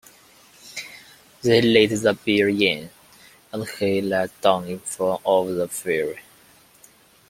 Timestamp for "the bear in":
2.01-2.89